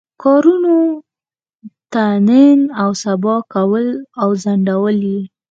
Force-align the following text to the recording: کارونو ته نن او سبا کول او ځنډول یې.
کارونو 0.23 0.77
ته 1.93 2.03
نن 2.27 2.59
او 2.81 2.89
سبا 3.03 3.35
کول 3.53 3.85
او 4.21 4.29
ځنډول 4.43 4.97
یې. 5.11 5.19